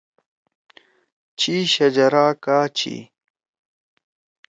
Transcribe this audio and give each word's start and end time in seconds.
چھی 1.39 1.55
شجرا 1.73 2.27
کا 2.43 2.59
چھی؟ 2.77 2.95